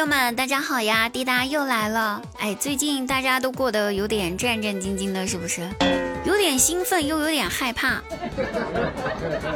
[0.00, 1.10] 朋友们，大家好呀！
[1.10, 2.22] 滴答又来了。
[2.38, 5.68] 哎，最近大家都过得有点战战兢兢的，是不是？
[6.24, 8.00] 有点兴奋，又有点害怕。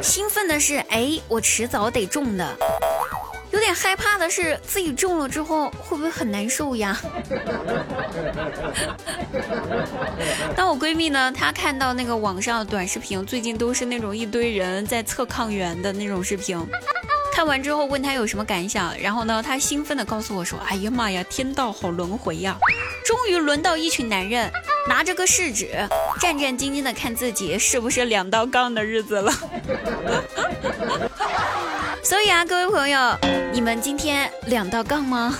[0.03, 2.45] 兴奋的是，哎，我迟早得中的；
[3.49, 6.95] 有点害怕的是，自己中了之后会不会很难受呀？
[10.55, 16.63] 当我闺蜜呢，她看到那个网上短视频，最近都是那种一堆人在测抗原的那种视频。
[17.35, 22.55] 看完之后问他有什么感想，然后呢，他兴奋地告诉我说：“哎呀妈呀，天道好轮回呀！
[23.05, 24.49] 终于轮到一群男人
[24.87, 25.67] 拿着个试纸，
[26.21, 29.33] 战战兢兢地看自己是不是两道杠的日子了。”
[32.01, 33.17] 所以啊，各位朋友，
[33.51, 35.37] 你们今天两道杠吗？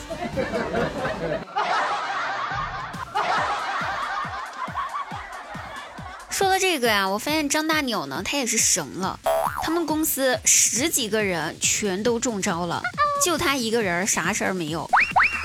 [6.29, 9.17] 说到这个呀，我发现张大鸟呢，他也是神了。
[9.65, 12.83] 他们公司十几个人全都中招了，
[13.25, 14.87] 就他一个人啥事儿没有。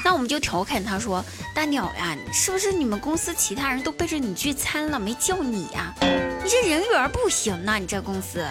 [0.05, 1.25] 那我们就调侃他说
[1.57, 5.95] ：“大鸟呀，是不是你们公司其他人都背着你聚餐了，没叫你呀？
[6.45, 8.45] 你这人缘不行呐，你这公司。”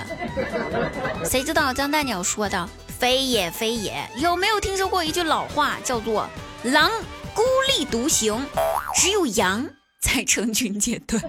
[1.24, 2.68] 谁知道张大鸟说的
[3.00, 6.28] ：“非也非也，有没有听说过一句老话，叫做
[6.66, 6.90] ‘狼
[7.36, 7.44] 孤
[7.78, 8.44] 立独行，
[8.96, 9.64] 只有羊’？”
[10.02, 11.20] 才成群结队，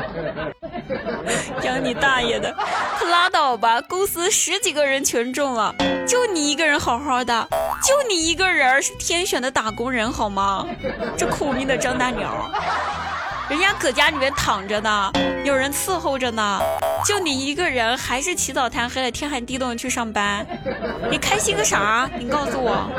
[1.64, 2.54] 养你大爷的！
[2.98, 5.74] 可拉倒吧，公司十几个人全中了，
[6.06, 7.48] 就你一个人好好的，
[7.82, 10.66] 就你一个人是天选的打工人好吗？
[11.16, 12.50] 这苦命的张大鸟，
[13.48, 15.10] 人家搁家里面躺着呢，
[15.44, 16.60] 有人伺候着呢，
[17.06, 20.46] 就你一个人还是起早贪黑的，天寒地冻去上班，
[21.10, 22.08] 你开心个啥？
[22.18, 22.90] 你告诉我。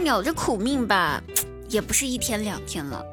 [0.00, 1.22] 鸟这苦命吧，
[1.68, 3.04] 也不是一天两天了。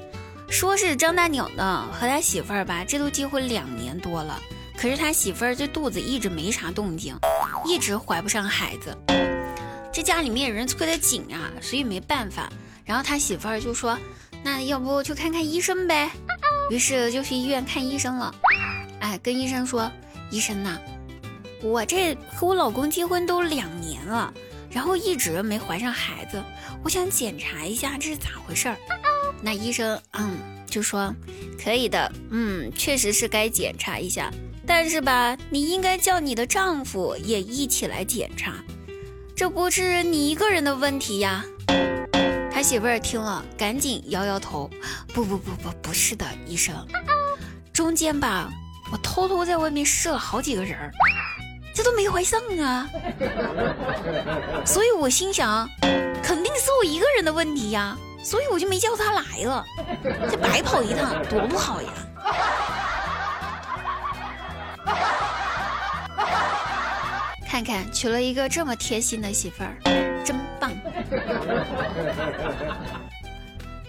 [0.49, 4.39] 说是张大鸟呢和他媳妇儿吧，这都结婚两年多了，
[4.77, 7.17] 可是他媳妇儿这肚子一直没啥动静，
[7.65, 8.97] 一直怀不上孩子。
[9.91, 12.49] 这家里面人催得紧啊，所以没办法。
[12.85, 13.97] 然后他媳妇儿就说
[14.41, 16.09] ：“那要不去看看医生呗？”
[16.71, 18.33] 于是就去医院看医生了。
[19.01, 19.91] 哎，跟医生说
[20.31, 20.77] ：“医生呐，
[21.61, 24.33] 我这和我老公结婚都两年了。”
[24.77, 26.39] 然后一直没怀上孩子，
[26.83, 28.77] 我想检查一下这是咋回事儿。
[29.41, 31.11] 那医生嗯就说
[31.59, 34.31] 可以的，嗯确实是该检查一下，
[34.67, 38.53] 但是吧你应该叫你的丈夫也一起来检查，
[39.35, 41.43] 这不是你一个人的问题呀。
[42.51, 44.69] 他媳妇儿听了赶紧摇摇头，
[45.11, 46.87] 不不不不不是的，医生，
[47.73, 48.47] 中间吧
[48.91, 50.91] 我偷偷在外面试了好几个人儿。
[51.87, 52.89] 都没怀上啊，
[54.65, 55.69] 所以我心想，
[56.21, 59.63] 肯定是我一个人的问题呀，所以我就没叫他来了，
[60.29, 61.89] 这白跑一趟多不好呀！
[67.47, 69.77] 看看娶了一个这么贴心的媳妇儿，
[70.25, 70.69] 真棒。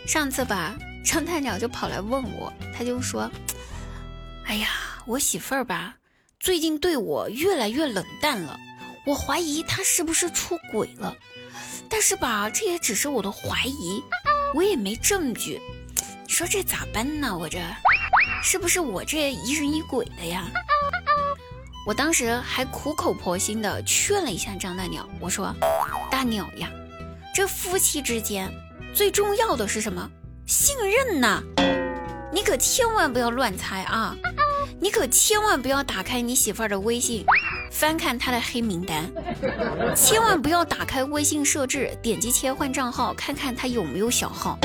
[0.06, 0.72] 上次吧，
[1.04, 3.28] 张太鸟就跑来问我，他就说
[4.46, 4.68] ：“哎呀，
[5.04, 5.96] 我媳妇儿吧。”
[6.40, 8.58] 最近对我越来越冷淡了，
[9.04, 11.14] 我怀疑他是不是出轨了。
[11.88, 14.02] 但是吧，这也只是我的怀疑，
[14.54, 15.60] 我也没证据。
[16.24, 17.36] 你说这咋办呢？
[17.36, 17.58] 我这
[18.42, 20.46] 是不是我这疑神疑鬼的呀？
[21.84, 25.52] 我当时还苦口婆心的劝了一下张大鸟，我说
[26.08, 26.70] ：“大鸟呀，
[27.34, 28.48] 这夫妻之间
[28.94, 30.08] 最重要的是什么？
[30.46, 31.42] 信任呐！
[32.32, 34.16] 你可千万不要乱猜啊！”
[34.80, 37.24] 你可千万不要打开你媳妇儿的微信，
[37.70, 39.10] 翻看她的黑名单，
[39.94, 44.58] 千万不要打开微信设置，点击切换账号，看看她有没有小号，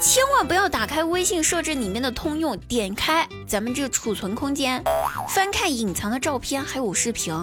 [0.00, 4.82] 千万不要打开微信设置里面的通用，点开咱们这个储存空间，
[5.28, 7.34] 翻看隐藏的照片还有视频，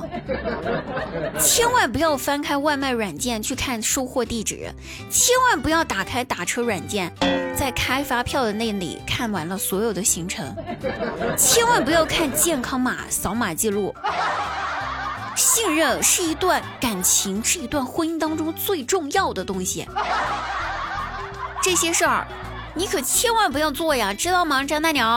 [1.40, 4.72] 千万不要翻开外卖软件去看收货地址，
[5.10, 7.12] 千万不要打开打车软件。
[7.56, 10.56] 在开发票的那里看完了所有的行程，
[11.38, 13.94] 千万不要看健康码、扫码记录。
[15.36, 19.88] 信任是一段感情，是一段婚姻当中最重要的东西。
[21.64, 22.28] 这些事儿，
[22.76, 25.08] 你可千万不要做呀，知道吗，张大鸟？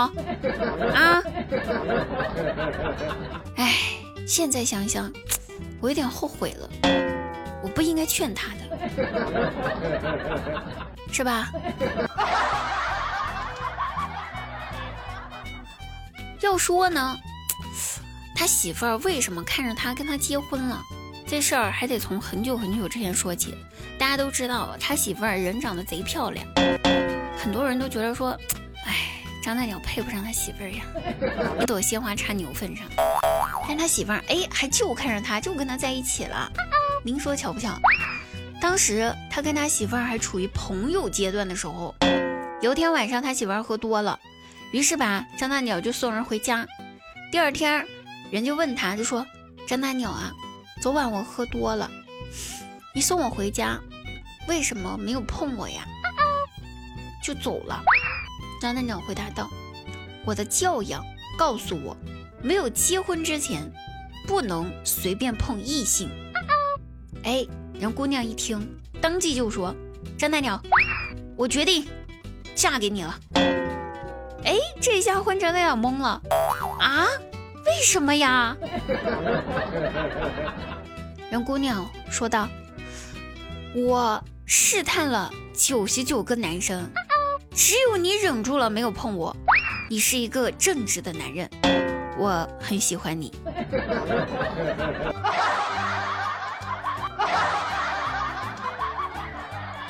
[0.94, 1.22] 啊？
[3.56, 3.74] 哎，
[4.26, 5.12] 现在想想，
[5.80, 6.70] 我有点后悔了，
[7.62, 8.60] 我不应该劝他的。
[11.12, 11.50] 是吧？
[16.40, 17.16] 要说呢，
[18.36, 20.80] 他媳妇儿为什么看着他跟他结婚了？
[21.26, 23.52] 这事儿还得从很久很久之前说起。
[23.98, 26.46] 大家都知道，他媳妇儿人长得贼漂亮，
[27.36, 28.38] 很多人都觉得说，
[28.86, 28.94] 哎，
[29.42, 30.84] 张大鸟配不上他媳妇儿呀，
[31.60, 32.86] 一朵鲜花插牛粪上。
[33.68, 36.50] 但他媳妇儿哎还就看上他，就跟他在一起了。
[37.04, 37.78] 您说巧不巧？
[38.60, 41.94] 当时他跟他媳妇儿还处于朋友阶段的时候，
[42.60, 44.18] 有天晚上他媳妇儿喝多了，
[44.72, 46.66] 于是吧张大鸟就送人回家。
[47.32, 47.84] 第二天
[48.30, 49.26] 人就问他，就说
[49.66, 50.32] 张大鸟啊，
[50.80, 51.90] 昨晚我喝多了，
[52.96, 53.78] 你送我回家，
[54.48, 55.84] 为什么没有碰我呀？
[57.22, 57.82] 就走了。
[58.58, 59.50] 张大鸟回答道
[60.24, 61.04] ：“我的教养
[61.36, 61.94] 告诉我，
[62.40, 63.70] 没有结婚之前，
[64.26, 66.08] 不能随便碰异性。”
[67.22, 67.46] 哎。
[67.78, 68.66] 人姑娘一听，
[69.02, 69.76] 当即就说
[70.16, 70.58] ：“张大鸟，
[71.36, 71.86] 我决定
[72.54, 73.14] 嫁给你了。”
[74.42, 76.22] 哎，这下换张大鸟懵了
[76.80, 77.04] 啊？
[77.66, 78.56] 为什么呀？
[81.30, 82.48] 人姑娘说道
[83.84, 86.90] ：“我试探了九十九个男生，
[87.54, 89.36] 只有你忍住了没有碰我。
[89.90, 91.46] 你是一个正直的男人，
[92.16, 93.30] 我很喜欢你。”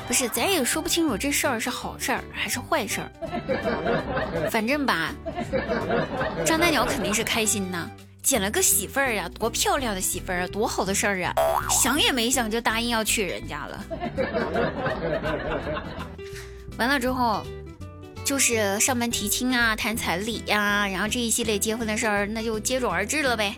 [0.05, 4.49] 不是，咱也说不清楚这事儿是好事儿还是坏事儿。
[4.51, 5.13] 反正吧，
[6.45, 7.89] 张大鸟肯定是开心呐，
[8.27, 11.33] 捡了个媳妇儿呀，多漂亮的媳妇儿啊，多好的事儿啊！
[11.71, 13.85] 想也没想就答应要娶人家了。
[16.77, 17.41] 完了之后，
[18.25, 23.55] 就是上门提亲啊，谈彩礼呀，然后这一系列结婚的事儿，那就接踵而至了呗。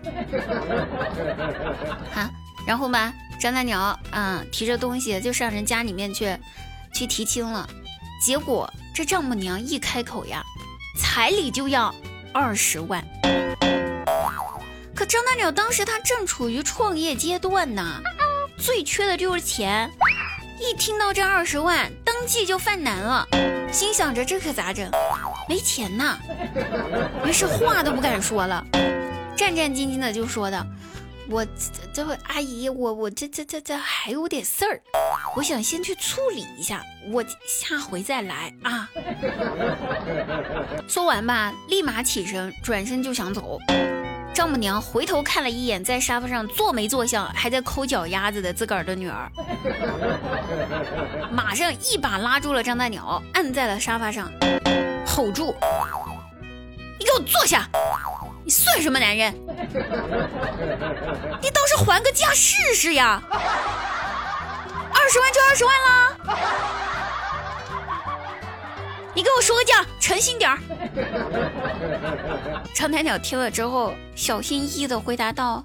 [2.13, 2.30] 好，
[2.68, 3.12] 然后吧。
[3.42, 6.38] 张大鸟，嗯，提着东西就上人家里面去，
[6.94, 7.68] 去提亲了。
[8.24, 10.44] 结果这丈母娘一开口呀，
[10.95, 11.92] 彩礼就要
[12.31, 13.04] 二十万。
[15.10, 18.00] 张大鸟当时他正处于创业阶段呢，
[18.60, 19.90] 最缺的就是钱。
[20.60, 23.28] 一听到这二十万，当即就犯难了，
[23.72, 24.88] 心想着这可咋整？
[25.50, 26.16] 没钱呐。
[27.26, 28.64] 于是话都不敢说了，
[29.36, 30.64] 战战兢兢的就说道。
[31.28, 31.46] 我
[31.92, 34.80] 这位阿姨，我我这这这这还有点事儿，
[35.36, 38.88] 我想先去处理一下，我下回再来啊。
[40.88, 43.60] 说完吧，立马起身，转身就想走。
[44.34, 49.30] 丈母娘回头看了一眼在沙发上坐没坐相，还在抠脚丫子的自个儿的女儿，
[51.31, 54.31] 马上一把拉住了张大鸟，按在了沙发上，
[55.06, 55.54] 吼住
[56.98, 57.68] ：“你给我坐下！”
[58.46, 59.34] 你算什么男人？
[61.42, 63.22] 你倒是还个价试试呀！
[63.31, 66.18] 二十万就二十万啦！
[69.14, 70.58] 你给我说个价，诚心点儿。
[72.74, 75.64] 长台鸟听了之后，小心翼翼的回答道：“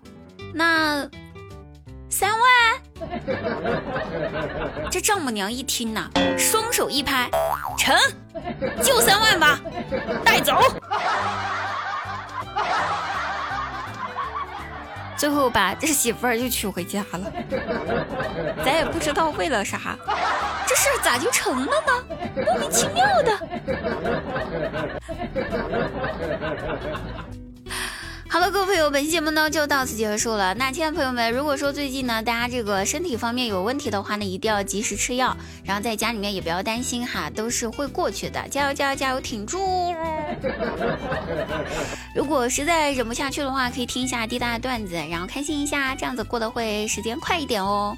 [0.55, 1.08] 那
[2.08, 2.41] 三万。”
[4.91, 6.08] 这丈母娘一听呐，
[6.38, 7.29] 双手一拍
[7.76, 7.94] ：“成，
[8.82, 9.61] 就三万吧，
[10.25, 10.61] 带走。”
[15.17, 17.32] 最后把这媳妇儿就娶回家了，
[18.64, 19.97] 咱也不知道为了啥，
[20.75, 22.05] 这事咋就成了呢？
[22.44, 23.38] 莫名其妙的。
[28.34, 30.52] 好了，各位朋友，本期节目呢就到此结束了。
[30.54, 38.48] 那亲爱的朋友们，如果说最近呢大家这个身体方面有问题的话呢，一定要及时吃药，然后在家里面也不要担心哈，都是会过去的。
[38.48, 39.94] 加油加油加油，挺住！
[42.12, 47.97] 如果实在忍不下去的话，可以听一下滴答的段子，然后开心一下，这样子过得会时间快一点哦。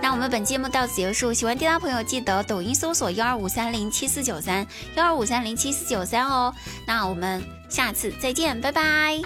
[0.00, 6.54] 那我们本期节目到此结束，喜欢滴答朋友记得抖音搜索幺二五三零七四九三幺二五三零七四九三哦。
[6.86, 9.20] 那我们下次再见拜拜。